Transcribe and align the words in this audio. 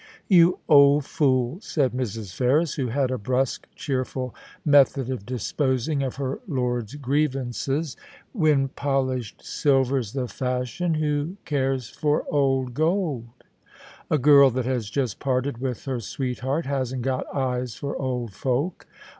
* 0.15 0.27
You 0.27 0.57
old 0.67 1.05
fool!' 1.05 1.59
said 1.61 1.91
Mrs. 1.91 2.33
Ferris, 2.33 2.73
who 2.73 2.87
had 2.87 3.11
a 3.11 3.19
brusque, 3.19 3.67
cheerful 3.75 4.33
method 4.65 5.11
of 5.11 5.27
disposing 5.27 6.01
of 6.01 6.15
her 6.15 6.39
lord's 6.47 6.95
grievances, 6.95 7.95
* 8.15 8.33
when 8.33 8.43
THE 8.43 8.49
FERRIS 8.49 8.55
MANAGE. 8.55 8.57
91 8.57 8.69
polished 9.05 9.45
silver's 9.45 10.13
the 10.13 10.27
fashion, 10.27 10.95
who 10.95 11.37
cares 11.45 11.87
for 11.89 12.25
old 12.31 12.73
gold? 12.73 13.27
A 14.09 14.17
girl 14.17 14.49
that 14.49 14.65
has 14.65 14.89
just 14.89 15.19
parted 15.19 15.59
with 15.59 15.85
her 15.85 15.99
sweetheart 15.99 16.65
hasn't 16.65 17.03
got 17.03 17.27
eyes 17.31 17.75
for 17.75 17.95
old 17.95 18.33
folk. 18.33 18.87